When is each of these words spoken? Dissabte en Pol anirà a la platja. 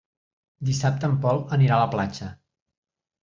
Dissabte 0.69 1.09
en 1.09 1.13
Pol 1.25 1.43
anirà 1.59 1.77
a 1.77 1.81
la 1.83 1.91
platja. 1.93 2.31